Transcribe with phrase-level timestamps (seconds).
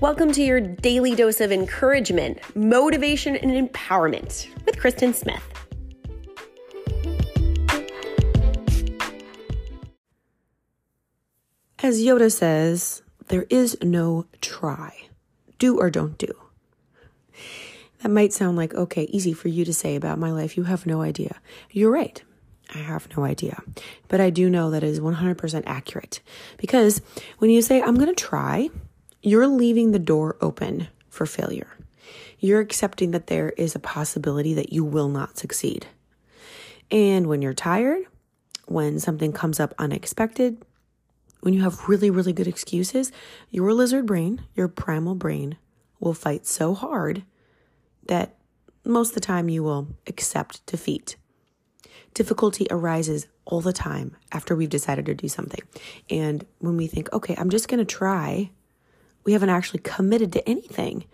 [0.00, 5.42] Welcome to your daily dose of encouragement, motivation, and empowerment with Kristen Smith.
[11.80, 15.06] As Yoda says, there is no try.
[15.60, 16.32] Do or don't do.
[18.02, 20.56] That might sound like, okay, easy for you to say about my life.
[20.56, 21.40] You have no idea.
[21.70, 22.20] You're right.
[22.74, 23.62] I have no idea.
[24.08, 26.20] But I do know that is 100% accurate.
[26.58, 27.00] Because
[27.38, 28.70] when you say, I'm going to try,
[29.24, 31.68] you're leaving the door open for failure.
[32.38, 35.86] You're accepting that there is a possibility that you will not succeed.
[36.90, 38.02] And when you're tired,
[38.66, 40.62] when something comes up unexpected,
[41.40, 43.12] when you have really, really good excuses,
[43.50, 45.56] your lizard brain, your primal brain,
[46.00, 47.24] will fight so hard
[48.06, 48.36] that
[48.84, 51.16] most of the time you will accept defeat.
[52.12, 55.60] Difficulty arises all the time after we've decided to do something.
[56.10, 58.50] And when we think, okay, I'm just going to try,
[59.24, 61.04] we haven't actually committed to anything.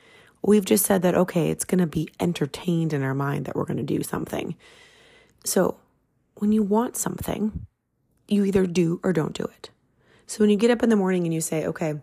[0.43, 3.67] We've just said that, okay, it's going to be entertained in our mind that we're
[3.67, 4.57] going to do something.
[5.45, 5.79] So
[6.37, 7.67] when you want something,
[8.29, 9.71] you either do or don't do it.
[10.27, 11.95] So when you get up in the morning and you say, okay,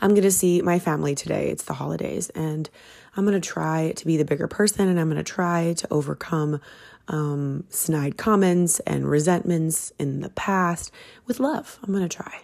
[0.00, 2.68] I'm going to see my family today, it's the holidays, and
[3.16, 5.88] I'm going to try to be the bigger person and I'm going to try to
[5.90, 6.60] overcome
[7.08, 10.92] um, snide comments and resentments in the past
[11.26, 11.78] with love.
[11.82, 12.42] I'm going to try.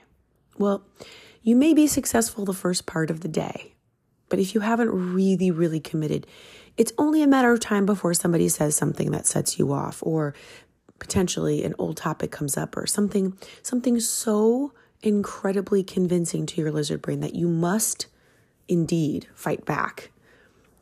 [0.59, 0.83] Well,
[1.49, 3.73] you may be successful the first part of the day,
[4.29, 6.27] but if you haven't really, really committed,
[6.77, 10.35] it's only a matter of time before somebody says something that sets you off or
[10.99, 17.01] potentially an old topic comes up or something something so incredibly convincing to your lizard
[17.01, 18.09] brain that you must
[18.67, 20.11] indeed fight back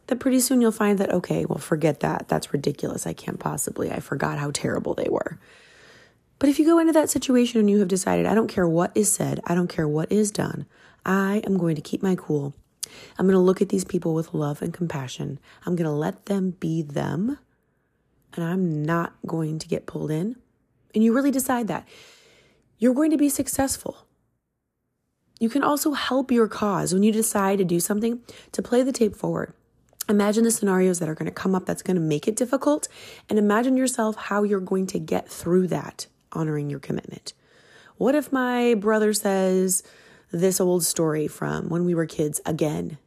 [0.06, 2.28] that pretty soon you'll find that okay well forget that.
[2.28, 3.06] That's ridiculous.
[3.06, 3.90] I can't possibly.
[3.90, 5.38] I forgot how terrible they were
[6.38, 8.92] but if you go into that situation and you have decided i don't care what
[8.94, 9.40] is said.
[9.46, 10.66] I don't care what is done.
[11.04, 12.54] I am going to keep my cool.
[13.18, 15.38] I'm going to look at these people with love and compassion.
[15.64, 17.38] I'm going to let them be them
[18.36, 20.36] and I'm not going to get pulled in,
[20.94, 21.88] and you really decide that,
[22.78, 24.06] you're going to be successful.
[25.40, 26.92] You can also help your cause.
[26.92, 28.20] When you decide to do something
[28.52, 29.54] to play the tape forward.
[30.08, 32.88] Imagine the scenarios that are going to come up that's going to make it difficult,
[33.28, 37.32] and imagine yourself how you're going to get through that, honoring your commitment.
[37.96, 39.82] What if my brother says
[40.30, 42.98] this old story from when we were kids again?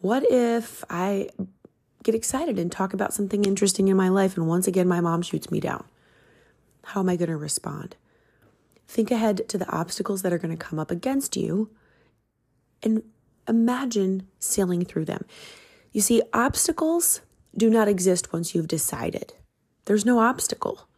[0.00, 1.28] What if I
[2.02, 5.22] get excited and talk about something interesting in my life, and once again, my mom
[5.22, 5.84] shoots me down.
[6.84, 7.96] How am I going to respond?
[8.88, 11.70] Think ahead to the obstacles that are going to come up against you
[12.82, 13.02] and
[13.46, 15.24] imagine sailing through them.
[15.92, 17.20] You see, obstacles
[17.56, 19.34] do not exist once you've decided.
[19.84, 20.88] There's no obstacle.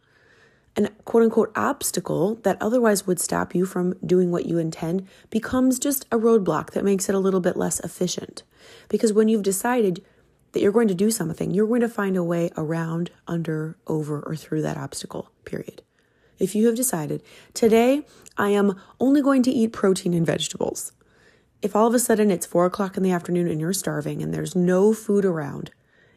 [0.75, 5.77] An quote unquote obstacle that otherwise would stop you from doing what you intend becomes
[5.77, 8.43] just a roadblock that makes it a little bit less efficient.
[8.89, 10.03] Because when you've decided,
[10.53, 14.21] that you're going to do something, you're going to find a way around, under, over,
[14.21, 15.81] or through that obstacle, period.
[16.39, 17.21] If you have decided,
[17.53, 18.05] today
[18.37, 20.91] I am only going to eat protein and vegetables,
[21.61, 24.33] if all of a sudden it's four o'clock in the afternoon and you're starving and
[24.33, 25.71] there's no food around,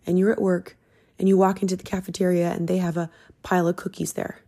[0.07, 0.77] and you're at work
[1.19, 3.11] and you walk into the cafeteria and they have a
[3.43, 4.41] pile of cookies there,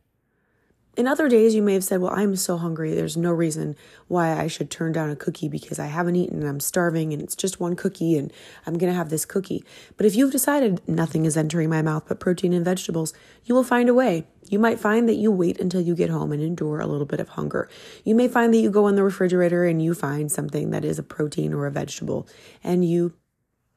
[0.99, 2.93] in other days, you may have said, Well, I'm so hungry.
[2.93, 3.77] There's no reason
[4.09, 7.23] why I should turn down a cookie because I haven't eaten and I'm starving and
[7.23, 8.33] it's just one cookie and
[8.67, 9.63] I'm going to have this cookie.
[9.97, 13.15] But if you've decided nothing is entering my mouth but protein and vegetables,
[13.45, 14.27] you will find a way.
[14.49, 17.21] You might find that you wait until you get home and endure a little bit
[17.21, 17.69] of hunger.
[18.03, 20.99] You may find that you go in the refrigerator and you find something that is
[20.99, 22.27] a protein or a vegetable
[22.65, 23.13] and you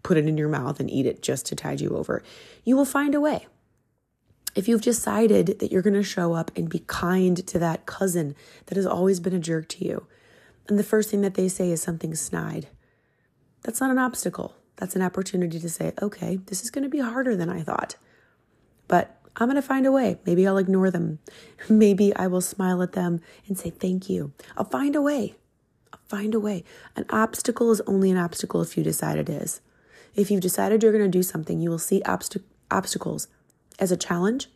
[0.01, 2.23] put it in your mouth and eat it just to tide you over.
[2.63, 3.45] You will find a way
[4.55, 8.35] if you've decided that you're going to show up and be kind to that cousin
[8.65, 10.07] that has always been a jerk to you,
[10.67, 12.67] and the first thing that they say is something snide,
[13.63, 14.55] that's not an obstacle.
[14.77, 17.95] That's an opportunity to say, okay, this is going to be harder than I thought.
[18.87, 20.17] But I'm going to find a way.
[20.25, 21.19] Maybe I'll ignore them.
[21.69, 24.33] Maybe I will smile at them and say thank you.
[24.57, 25.35] I'll find a way.
[25.93, 26.63] I'll find a way.
[26.95, 29.61] An obstacle is only an obstacle if you decide it is.
[30.15, 33.27] If you've decided you're going to do something, you will see obst- obstacles
[33.81, 34.47] as a challenge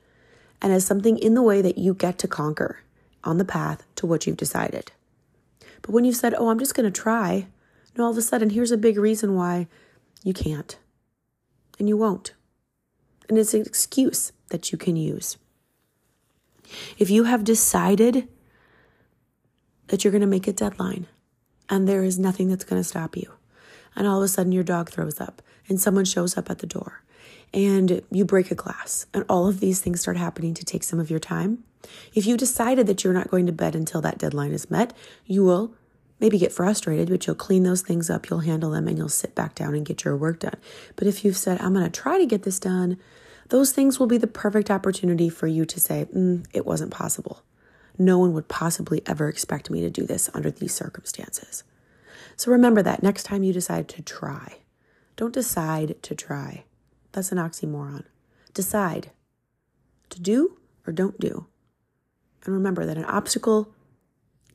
[0.62, 2.80] and as something in the way that you get to conquer
[3.24, 4.92] on the path to what you've decided.
[5.82, 7.48] But when you've said, oh, I'm just going to try,
[7.94, 9.68] and all of a sudden, here's a big reason why
[10.24, 10.78] you can't
[11.78, 12.34] and you won't.
[13.28, 15.38] And it's an excuse that you can use.
[16.98, 18.28] If you have decided
[19.88, 21.08] that you're going to make a deadline
[21.70, 23.35] and there is nothing that's going to stop you,
[23.96, 26.68] and all of a sudden your dog throws up and someone shows up at the
[26.68, 27.04] door
[27.54, 31.00] and you break a glass, and all of these things start happening to take some
[31.00, 31.64] of your time.
[32.14, 34.94] If you decided that you're not going to bed until that deadline is met,
[35.26, 35.74] you will
[36.20, 39.36] maybe get frustrated, but you'll clean those things up, you'll handle them, and you'll sit
[39.36, 40.58] back down and get your work done.
[40.98, 42.98] But if you've said, I'm going to try to get this done,
[43.50, 47.42] those things will be the perfect opportunity for you to say, mm, it wasn't possible.
[47.98, 51.64] No one would possibly ever expect me to do this under these circumstances.
[52.36, 54.60] So remember that next time you decide to try.
[55.16, 56.66] Don't decide to try.
[57.12, 58.04] That's an oxymoron.
[58.54, 59.12] Decide
[60.10, 61.48] to do or don't do.
[62.44, 63.74] And remember that an obstacle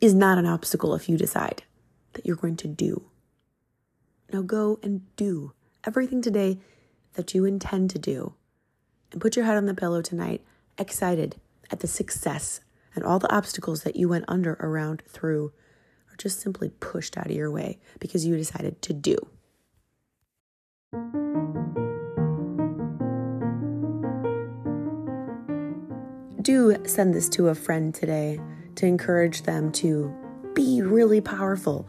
[0.01, 1.63] is not an obstacle if you decide
[2.13, 3.05] that you're going to do.
[4.33, 5.53] Now go and do
[5.85, 6.59] everything today
[7.15, 8.35] that you intend to do.
[9.13, 10.45] And put your head on the pillow tonight,
[10.79, 11.37] excited
[11.71, 12.61] at the success
[12.95, 15.53] and all the obstacles that you went under, around, through,
[16.21, 19.17] just simply pushed out of your way because you decided to do.
[26.43, 28.41] Do send this to a friend today
[28.77, 30.15] to encourage them to
[30.55, 31.89] be really powerful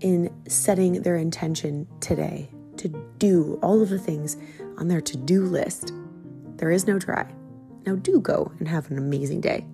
[0.00, 2.88] in setting their intention today to
[3.18, 4.36] do all of the things
[4.78, 5.92] on their to do list.
[6.56, 7.32] There is no try.
[7.86, 9.66] Now, do go and have an amazing day.